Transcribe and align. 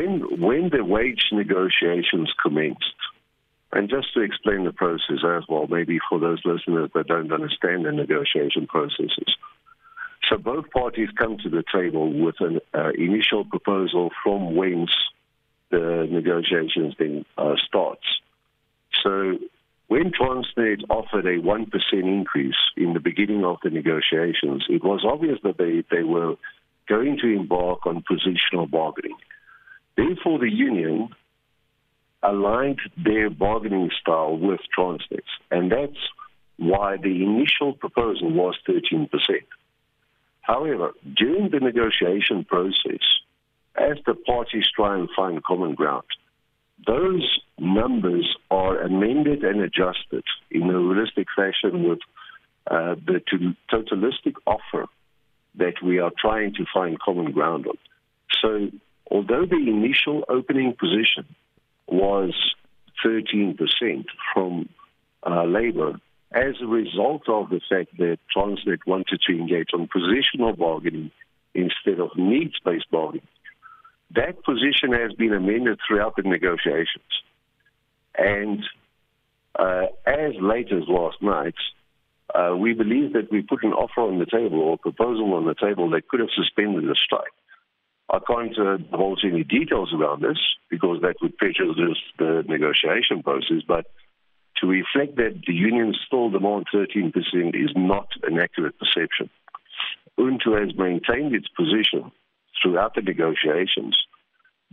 when 0.00 0.40
when 0.40 0.70
the 0.70 0.82
wage 0.82 1.26
negotiations 1.30 2.32
commenced, 2.42 2.94
and 3.72 3.88
just 3.88 4.14
to 4.14 4.20
explain 4.20 4.64
the 4.64 4.72
process 4.72 5.18
as 5.24 5.42
well, 5.48 5.66
maybe 5.68 5.98
for 6.08 6.18
those 6.18 6.40
listeners 6.44 6.90
that 6.94 7.06
don't 7.06 7.32
understand 7.32 7.84
the 7.84 7.92
negotiation 7.92 8.66
processes. 8.66 9.36
So 10.28 10.38
both 10.38 10.70
parties 10.70 11.08
come 11.16 11.38
to 11.38 11.50
the 11.50 11.64
table 11.72 12.12
with 12.12 12.36
an 12.40 12.60
uh, 12.74 12.90
initial 12.96 13.44
proposal 13.44 14.10
from 14.22 14.54
whence 14.54 14.90
the 15.70 16.06
negotiations 16.10 16.94
then 16.98 17.24
uh, 17.36 17.54
starts. 17.66 18.06
So 19.02 19.38
when 19.88 20.12
Transnet 20.12 20.82
offered 20.88 21.26
a 21.26 21.38
1% 21.38 21.92
increase 21.92 22.60
in 22.76 22.92
the 22.92 23.00
beginning 23.00 23.44
of 23.44 23.58
the 23.62 23.70
negotiations, 23.70 24.64
it 24.68 24.84
was 24.84 25.04
obvious 25.04 25.38
that 25.42 25.58
they, 25.58 25.84
they 25.90 26.02
were 26.02 26.36
going 26.88 27.18
to 27.18 27.26
embark 27.28 27.86
on 27.86 28.02
positional 28.02 28.70
bargaining. 28.70 29.16
Therefore, 29.96 30.38
the 30.38 30.50
union 30.50 31.08
aligned 32.22 32.80
their 32.96 33.30
bargaining 33.30 33.90
style 34.00 34.36
with 34.36 34.60
Transnet, 34.76 35.24
and 35.50 35.70
that's 35.70 35.98
why 36.56 36.96
the 36.96 37.22
initial 37.24 37.72
proposal 37.72 38.30
was 38.32 38.56
13%. 38.68 39.08
However, 40.42 40.92
during 41.16 41.50
the 41.50 41.60
negotiation 41.60 42.44
process, 42.44 43.00
as 43.76 43.98
the 44.04 44.14
parties 44.14 44.64
try 44.74 44.98
and 44.98 45.08
find 45.16 45.42
common 45.42 45.74
ground, 45.74 46.04
those 46.86 47.40
numbers 47.58 48.36
are 48.50 48.80
amended 48.80 49.44
and 49.44 49.60
adjusted 49.60 50.24
in 50.50 50.62
a 50.62 50.78
realistic 50.78 51.28
fashion 51.36 51.88
with 51.88 52.00
uh, 52.70 52.94
the 53.06 53.20
totalistic 53.70 54.34
offer 54.46 54.86
that 55.56 55.74
we 55.82 55.98
are 55.98 56.12
trying 56.18 56.54
to 56.54 56.64
find 56.72 56.98
common 56.98 57.32
ground 57.32 57.66
on. 57.66 57.78
So, 58.40 58.70
although 59.10 59.46
the 59.46 59.56
initial 59.56 60.24
opening 60.28 60.74
position 60.78 61.26
was 61.86 62.32
13% 63.04 63.56
from 64.32 64.68
uh, 65.26 65.44
labor, 65.44 66.00
as 66.32 66.54
a 66.62 66.66
result 66.66 67.28
of 67.28 67.50
the 67.50 67.60
fact 67.68 67.96
that 67.98 68.18
Transnet 68.34 68.80
wanted 68.86 69.20
to 69.26 69.32
engage 69.32 69.70
on 69.74 69.88
positional 69.88 70.56
bargaining 70.56 71.10
instead 71.54 71.98
of 71.98 72.16
needs 72.16 72.54
based 72.64 72.90
bargaining, 72.90 73.26
that 74.14 74.42
position 74.44 74.92
has 74.92 75.12
been 75.12 75.32
amended 75.32 75.78
throughout 75.86 76.16
the 76.16 76.22
negotiations. 76.22 77.04
And 78.16 78.64
uh, 79.58 79.86
as 80.06 80.32
late 80.40 80.72
as 80.72 80.84
last 80.88 81.20
night, 81.20 81.54
uh, 82.34 82.56
we 82.56 82.74
believe 82.74 83.12
that 83.14 83.30
we 83.30 83.42
put 83.42 83.64
an 83.64 83.72
offer 83.72 84.02
on 84.02 84.18
the 84.18 84.26
table 84.26 84.60
or 84.60 84.78
proposal 84.78 85.34
on 85.34 85.46
the 85.46 85.54
table 85.54 85.90
that 85.90 86.08
could 86.08 86.20
have 86.20 86.28
suspended 86.34 86.84
the 86.84 86.94
strike. 86.94 87.32
I 88.10 88.18
can't 88.26 88.58
uh, 88.58 88.78
divulge 88.78 89.24
any 89.24 89.44
details 89.44 89.92
around 89.94 90.22
this 90.22 90.38
because 90.68 91.00
that 91.02 91.16
would 91.22 91.36
prejudice 91.38 91.98
the 92.18 92.44
negotiation 92.48 93.22
process, 93.22 93.62
but 93.66 93.86
to 94.56 94.66
reflect 94.66 95.16
that 95.16 95.40
the 95.46 95.54
union 95.54 95.94
still 96.06 96.28
demand 96.28 96.66
13% 96.74 97.14
is 97.54 97.70
not 97.76 98.08
an 98.24 98.38
accurate 98.38 98.78
perception. 98.78 99.30
UNTU 100.18 100.52
has 100.60 100.76
maintained 100.76 101.34
its 101.34 101.48
position 101.48 102.10
throughout 102.60 102.94
the 102.94 103.02
negotiations 103.02 103.96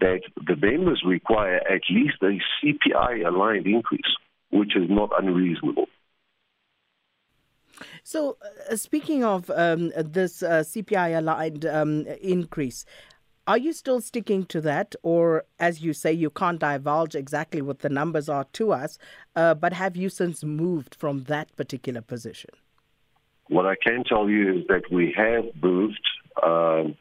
that 0.00 0.20
the 0.46 0.56
members 0.56 1.02
require 1.06 1.56
at 1.56 1.82
least 1.90 2.16
a 2.22 2.38
CPI 2.62 3.26
aligned 3.26 3.66
increase, 3.66 4.16
which 4.50 4.76
is 4.76 4.88
not 4.88 5.10
unreasonable. 5.18 5.86
So, 8.02 8.38
uh, 8.70 8.76
speaking 8.76 9.24
of 9.24 9.50
um, 9.50 9.92
this 9.96 10.42
uh, 10.42 10.64
CPI 10.66 11.18
aligned 11.18 11.66
um, 11.66 12.06
increase, 12.22 12.84
are 13.46 13.58
you 13.58 13.72
still 13.72 14.00
sticking 14.00 14.44
to 14.46 14.60
that? 14.62 14.94
Or, 15.02 15.44
as 15.58 15.80
you 15.82 15.92
say, 15.92 16.12
you 16.12 16.30
can't 16.30 16.58
divulge 16.58 17.14
exactly 17.14 17.62
what 17.62 17.80
the 17.80 17.88
numbers 17.88 18.28
are 18.28 18.44
to 18.54 18.72
us, 18.72 18.98
uh, 19.34 19.54
but 19.54 19.72
have 19.72 19.96
you 19.96 20.08
since 20.08 20.44
moved 20.44 20.94
from 20.94 21.24
that 21.24 21.54
particular 21.56 22.00
position? 22.00 22.50
What 23.48 23.66
I 23.66 23.76
can 23.76 24.02
tell 24.04 24.28
you 24.28 24.58
is 24.58 24.66
that 24.68 24.90
we 24.90 25.14
have 25.16 25.44
moved. 25.62 26.00
Um, 26.42 26.96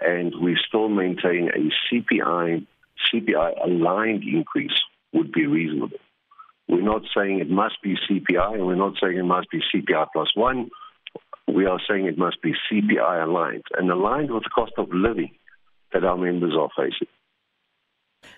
and 0.00 0.32
we 0.40 0.56
still 0.68 0.88
maintain 0.88 1.50
a 1.54 1.94
CPI 1.94 2.66
CPI 3.12 3.64
aligned 3.64 4.24
increase 4.24 4.72
would 5.12 5.32
be 5.32 5.46
reasonable. 5.46 5.98
We're 6.68 6.82
not 6.82 7.02
saying 7.16 7.40
it 7.40 7.48
must 7.48 7.80
be 7.82 7.96
CPI, 8.08 8.54
and 8.54 8.66
we're 8.66 8.74
not 8.74 8.94
saying 9.00 9.16
it 9.16 9.24
must 9.24 9.50
be 9.50 9.60
CPI 9.72 10.08
plus 10.12 10.28
one. 10.34 10.70
We 11.52 11.66
are 11.66 11.80
saying 11.88 12.06
it 12.06 12.18
must 12.18 12.42
be 12.42 12.52
CPI 12.70 13.24
aligned 13.24 13.64
and 13.76 13.90
aligned 13.90 14.30
with 14.30 14.44
the 14.44 14.50
cost 14.50 14.72
of 14.76 14.88
living 14.92 15.30
that 15.92 16.04
our 16.04 16.16
members 16.16 16.54
are 16.58 16.68
facing. 16.76 17.08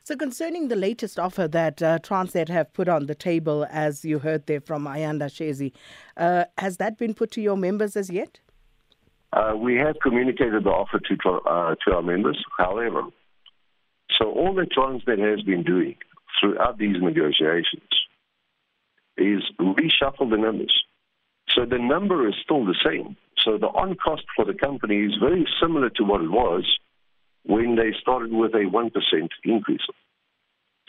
So, 0.05 0.17
concerning 0.17 0.69
the 0.69 0.77
latest 0.77 1.19
offer 1.19 1.49
that 1.49 1.83
uh, 1.83 1.99
Transnet 2.01 2.49
have 2.49 2.73
put 2.73 2.89
on 2.89 3.07
the 3.07 3.15
table, 3.15 3.67
as 3.71 4.05
you 4.05 4.19
heard 4.19 4.47
there 4.47 4.61
from 4.61 4.85
Ayanda 4.85 5.27
Shezi, 5.27 5.73
uh, 6.17 6.45
has 6.59 6.77
that 6.77 6.99
been 6.99 7.15
put 7.15 7.31
to 7.33 7.41
your 7.41 7.57
members 7.57 7.97
as 7.97 8.11
yet? 8.11 8.41
Uh, 9.33 9.55
we 9.57 9.77
have 9.77 9.97
communicated 10.03 10.65
the 10.65 10.71
offer 10.71 10.99
to 10.99 11.31
uh, 11.31 11.75
to 11.85 11.95
our 11.95 12.03
members. 12.03 12.43
However, 12.59 13.03
so 14.19 14.31
all 14.31 14.55
that 14.55 14.71
Transnet 14.71 15.19
has 15.19 15.43
been 15.43 15.63
doing 15.63 15.97
throughout 16.41 16.79
these 16.79 16.97
negotiations 17.01 17.83
is 19.17 19.43
reshuffle 19.61 20.31
the 20.31 20.37
numbers. 20.37 20.80
So 21.55 21.65
the 21.65 21.79
number 21.79 22.29
is 22.29 22.35
still 22.43 22.65
the 22.65 22.77
same. 22.85 23.17
So 23.45 23.59
the 23.59 23.67
on 23.67 23.97
cost 23.97 24.25
for 24.37 24.45
the 24.45 24.55
company 24.55 25.05
is 25.05 25.17
very 25.21 25.47
similar 25.61 25.91
to 25.91 26.05
what 26.05 26.21
it 26.21 26.31
was 26.31 26.65
when 27.45 27.77
they 27.77 27.93
started 28.01 28.33
with 28.33 28.55
a 28.55 28.71
1% 28.71 29.29
increase. 29.45 29.81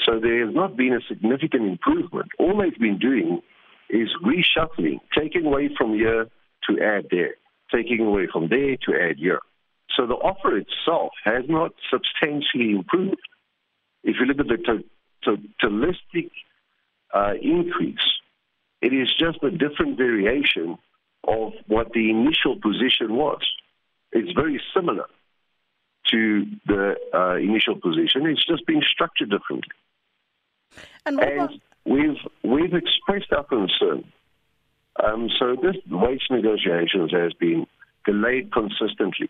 So 0.06 0.20
there 0.20 0.46
has 0.46 0.54
not 0.54 0.76
been 0.76 0.94
a 0.94 1.02
significant 1.08 1.64
improvement. 1.64 2.30
All 2.40 2.60
they've 2.60 2.78
been 2.78 3.00
doing 3.00 3.42
is 3.90 4.10
reshuffling, 4.24 5.00
taking 5.18 5.46
away 5.46 5.70
from 5.78 5.94
here 5.94 6.28
to 6.70 6.82
add 6.82 7.08
there 7.10 7.36
taking 7.74 8.02
away 8.02 8.28
from 8.32 8.50
there 8.50 8.76
to 8.86 9.10
add 9.10 9.18
here. 9.18 9.40
So 9.96 10.06
the 10.06 10.14
offer 10.14 10.58
itself 10.58 11.12
has 11.24 11.44
not 11.48 11.72
substantially 11.90 12.72
improved. 12.72 13.22
If 14.04 14.18
you 14.20 14.26
look 14.26 14.40
at 14.40 14.48
the 14.48 14.84
totalistic 15.26 16.32
uh, 17.14 17.34
increase, 17.42 18.01
just 19.22 19.44
a 19.44 19.52
different 19.52 19.98
variation 19.98 20.78
of 21.28 21.54
what 21.68 21.92
the 21.94 22.10
initial 22.10 22.56
position 22.60 23.16
was. 23.16 23.42
It's 24.12 24.32
very 24.34 24.62
similar 24.76 25.06
to 26.12 26.46
the 26.66 26.96
uh, 27.14 27.36
initial 27.36 27.76
position. 27.76 28.26
It's 28.26 28.46
just 28.46 28.66
being 28.66 28.82
structured 28.92 29.30
differently. 29.30 29.76
And, 31.06 31.20
and 31.20 31.62
we've 31.86 32.18
we've 32.44 32.74
expressed 32.74 33.32
our 33.32 33.44
concern 33.44 34.04
um, 35.04 35.30
so 35.40 35.56
this 35.56 35.76
wage 35.90 36.28
negotiations 36.30 37.12
has 37.12 37.34
been 37.34 37.66
delayed 38.06 38.52
consistently. 38.52 39.30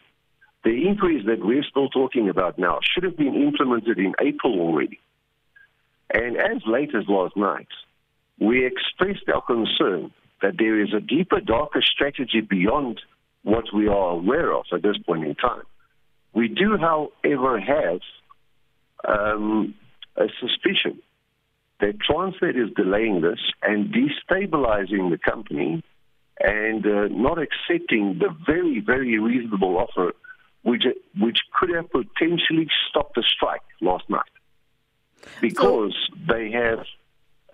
The 0.64 0.88
increase 0.88 1.26
that 1.26 1.44
we're 1.44 1.64
still 1.64 1.90
talking 1.90 2.30
about 2.30 2.58
now 2.58 2.80
should 2.84 3.04
have 3.04 3.18
been 3.18 3.36
implemented 3.36 3.98
in 3.98 4.14
April 4.20 4.60
already. 4.60 5.00
And 6.14 6.38
as 6.38 6.62
late 6.66 6.94
as 6.94 7.08
last 7.08 7.38
night, 7.38 7.68
we 8.42 8.66
expressed 8.66 9.30
our 9.34 9.42
concern 9.42 10.12
that 10.42 10.58
there 10.58 10.82
is 10.82 10.94
a 10.94 11.00
deeper, 11.00 11.40
darker 11.40 11.82
strategy 11.82 12.42
beyond 12.42 13.00
what 13.44 13.66
we 13.74 13.88
are 13.88 14.10
aware 14.10 14.52
of 14.52 14.66
at 14.74 14.82
this 14.82 14.98
point 14.98 15.24
in 15.24 15.36
time. 15.36 15.62
We 16.34 16.48
do, 16.48 16.76
however, 16.78 17.60
have 17.60 18.00
um, 19.08 19.76
a 20.18 20.26
suspicion 20.40 21.00
that 21.82 22.00
Transnet 22.00 22.58
is 22.58 22.74
delaying 22.76 23.22
this 23.22 23.40
and 23.62 23.94
destabilizing 23.94 25.12
the 25.12 25.20
company 25.20 25.84
and 26.40 26.86
uh, 26.86 27.08
not 27.10 27.38
accepting 27.38 28.18
the 28.20 28.36
very, 28.46 28.80
very 28.80 29.20
reasonable 29.20 29.78
offer, 29.78 30.14
which, 30.64 30.86
which 31.20 31.40
could 31.54 31.70
have 31.70 31.92
potentially 31.92 32.68
stopped 32.90 33.16
the 33.16 33.24
strike 33.24 33.62
last 33.82 34.10
night. 34.10 34.22
Because 35.40 35.94
so, 36.10 36.34
they 36.34 36.50
have 36.52 36.80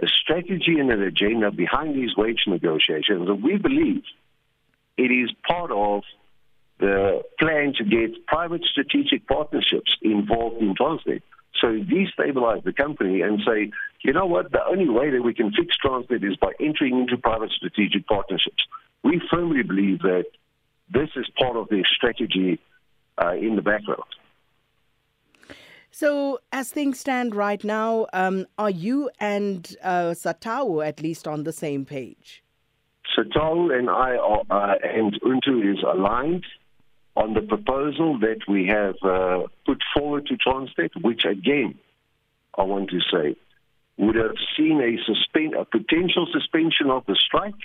a 0.02 0.08
strategy 0.08 0.80
and 0.80 0.92
an 0.92 1.02
agenda 1.02 1.52
behind 1.52 1.96
these 1.96 2.16
wage 2.16 2.44
negotiations, 2.48 3.28
and 3.30 3.44
we 3.44 3.58
believe 3.58 4.04
it 4.98 5.12
is 5.12 5.32
part 5.48 5.72
of 5.72 6.04
the 6.80 7.24
plan 7.40 7.74
to 7.78 7.84
get 7.84 8.26
private 8.28 8.64
strategic 8.64 9.28
partnerships 9.28 9.96
involved 10.02 10.62
in 10.62 10.76
Transnet. 10.76 11.22
So 11.60 11.68
destabilize 11.68 12.64
the 12.64 12.74
company 12.74 13.22
and 13.22 13.42
say, 13.46 13.72
you 14.04 14.14
know 14.14 14.28
what, 14.28 14.52
the 14.52 14.64
only 14.64 14.88
way 14.88 15.10
that 15.10 15.24
we 15.24 15.34
can 15.34 15.52
fix 15.52 15.76
Transnet 15.84 16.24
is 16.24 16.38
by 16.38 16.52
entering 16.60 17.00
into 17.00 17.18
private 17.18 17.52
strategic 17.52 18.06
partnerships. 18.06 18.64
We 19.04 19.22
firmly 19.32 19.64
believe 19.64 20.00
that 20.02 20.26
this 20.94 21.10
is 21.16 21.26
part 21.38 21.56
of 21.56 21.70
their 21.70 21.84
strategy 21.86 22.60
uh, 23.18 23.34
in 23.34 23.56
the 23.56 23.64
background. 23.64 24.04
So, 26.00 26.42
as 26.52 26.70
things 26.70 27.00
stand 27.00 27.34
right 27.34 27.64
now, 27.64 28.06
um, 28.14 28.46
are 28.60 28.70
you 28.70 29.10
and 29.20 29.76
uh, 29.82 30.14
SATAWU 30.14 30.88
at 30.88 31.02
least 31.02 31.28
on 31.28 31.42
the 31.42 31.52
same 31.52 31.86
page? 31.86 32.44
SATAWU 33.18 33.76
and 33.76 33.90
I 33.90 34.16
are, 34.16 34.44
uh, 34.48 34.76
and 34.84 35.20
UNTU 35.24 35.74
is 35.74 35.82
aligned 35.82 36.46
on 37.16 37.34
the 37.34 37.42
proposal 37.42 38.20
that 38.20 38.42
we 38.48 38.68
have 38.68 38.94
uh, 39.02 39.48
put 39.66 39.80
forward 39.96 40.28
to 40.28 40.38
Transnet, 40.38 40.92
which 41.02 41.26
again, 41.26 41.74
I 42.56 42.62
want 42.62 42.92
to 42.92 43.00
say, 43.12 43.36
would 43.98 44.18
have 44.18 44.38
seen 44.56 44.80
a, 44.80 45.04
suspend, 45.04 45.56
a 45.56 45.66
potential 45.66 46.28
suspension 46.32 46.92
of 46.92 47.08
the 47.08 47.16
strike, 47.26 47.64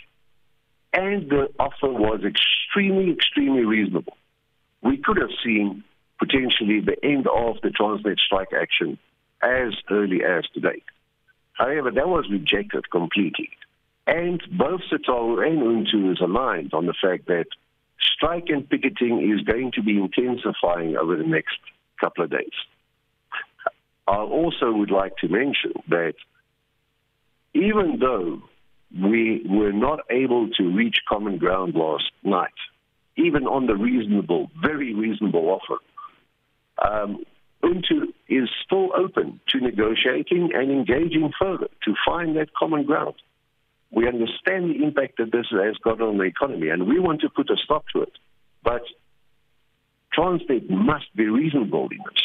and 0.95 1.29
the 1.29 1.49
offer 1.61 1.93
was 1.93 2.23
extremely, 2.25 3.13
extremely 3.13 3.67
reasonable. 3.67 4.17
We 4.81 4.97
could 4.97 5.19
have 5.19 5.37
seen 5.45 5.85
potentially 6.23 6.81
the 6.81 6.97
end 7.03 7.27
of 7.27 7.57
the 7.63 7.71
Transnet 7.71 8.19
strike 8.21 8.53
action 8.53 8.97
as 9.43 9.73
early 9.91 10.23
as 10.23 10.45
today. 10.55 10.81
However, 11.55 11.91
that 11.91 12.09
was 12.09 12.31
rejected 12.31 12.89
completely. 12.91 13.51
And 14.07 14.41
both 14.57 14.83
SATAWU 14.91 15.45
and 15.45 15.63
UNTU 15.63 16.13
is 16.13 16.21
aligned 16.21 16.75
on 16.75 16.87
the 16.87 16.95
fact 16.95 17.27
that 17.27 17.47
strike 18.01 18.45
and 18.49 18.69
picketing 18.69 19.33
is 19.33 19.45
going 19.45 19.73
to 19.73 19.83
be 19.83 19.99
intensifying 19.99 20.97
over 20.97 21.17
the 21.17 21.25
next 21.25 21.59
couple 22.01 22.25
of 22.25 22.31
days. 22.31 22.59
I 24.07 24.19
also 24.19 24.71
would 24.73 24.91
like 24.91 25.17
to 25.19 25.29
mention 25.29 25.73
that 25.89 26.15
even 27.55 27.99
though 28.01 28.43
we 28.95 29.45
were 29.49 29.73
not 29.73 30.01
able 30.11 30.51
to 30.51 30.63
reach 30.65 30.99
common 31.09 31.39
ground 31.39 31.75
last 31.75 32.11
night, 32.23 32.51
even 33.17 33.47
on 33.47 33.67
the 33.67 33.77
reasonable, 33.77 34.51
very 34.61 34.95
reasonable 34.95 35.49
offer, 35.49 35.79
um, 36.79 37.25
UNTU 37.63 38.13
is 38.29 38.49
still 38.65 38.91
open 38.97 39.41
to 39.49 39.61
negotiating 39.61 40.51
and 40.55 40.71
engaging 40.71 41.33
further 41.39 41.69
to 41.85 41.95
find 42.05 42.37
that 42.37 42.53
common 42.55 42.85
ground. 42.85 43.15
We 43.91 44.09
understand 44.09 44.71
the 44.71 44.83
impact 44.83 45.19
that 45.19 45.31
this 45.33 45.47
has 45.51 45.77
got 45.79 46.01
on 46.01 46.19
the 46.19 46.25
economy, 46.25 46.71
and 46.71 46.89
we 46.89 46.99
want 46.99 47.21
to 47.21 47.29
put 47.29 47.51
a 47.51 47.57
stop 47.63 47.85
to 47.95 48.03
it. 48.03 48.13
But 48.65 48.83
Transnet 50.17 50.69
must 50.69 51.15
be 51.15 51.27
reasonable 51.27 51.89
in 51.91 51.99
this. 51.99 52.23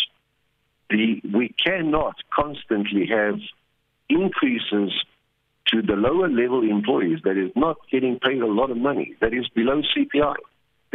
The, 0.89 1.21
we 1.37 1.49
cannot 1.49 2.15
constantly 2.33 3.07
have 3.07 3.39
increases 4.09 4.93
to 5.67 5.81
the 5.81 5.93
lower 5.93 6.29
level 6.29 6.63
employees 6.63 7.19
that 7.25 7.37
is 7.37 7.51
not 7.55 7.77
getting 7.91 8.19
paid 8.19 8.41
a 8.41 8.47
lot 8.47 8.71
of 8.71 8.77
money, 8.77 9.15
that 9.19 9.33
is 9.33 9.47
below 9.49 9.81
CPI, 9.81 10.35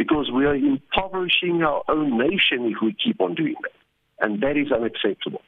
because 0.03 0.29
we 0.31 0.45
are 0.45 0.55
impoverishing 0.55 1.63
our 1.63 1.81
own 1.87 2.17
nation 2.17 2.65
if 2.65 2.77
we 2.81 2.93
keep 2.93 3.21
on 3.21 3.35
doing 3.35 3.55
that. 3.61 3.71
And 4.19 4.41
that 4.41 4.57
is 4.57 4.69
unacceptable. 4.71 5.41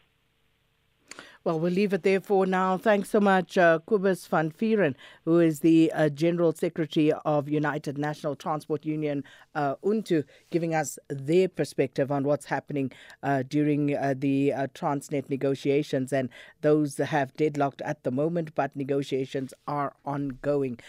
Well, 1.43 1.59
we'll 1.59 1.73
leave 1.73 1.93
it 1.93 2.01
there 2.01 2.21
for 2.21 2.47
now. 2.47 2.75
Thanks 2.75 3.11
so 3.11 3.19
much, 3.19 3.55
uh, 3.55 3.77
Cobus 3.85 4.25
van 4.25 4.51
Vuuren, 4.51 4.95
who 5.25 5.39
is 5.39 5.59
the 5.59 5.91
uh, 5.93 6.09
General 6.09 6.53
Secretary 6.53 7.13
of 7.23 7.47
United 7.47 7.99
National 7.99 8.35
Transport 8.35 8.83
Union, 8.83 9.23
uh, 9.53 9.75
UNTU, 9.83 10.23
giving 10.49 10.73
us 10.73 10.97
their 11.07 11.47
perspective 11.47 12.11
on 12.11 12.23
what's 12.23 12.47
happening 12.47 12.91
uh, 13.21 13.43
during 13.47 13.95
uh, 13.95 14.15
the 14.17 14.53
uh, 14.53 14.67
Transnet 14.73 15.29
negotiations. 15.29 16.11
And 16.11 16.29
those 16.61 16.97
have 16.97 17.37
deadlocked 17.37 17.83
at 17.83 18.03
the 18.03 18.11
moment, 18.11 18.55
but 18.55 18.75
negotiations 18.75 19.53
are 19.67 19.93
ongoing. 20.03 20.79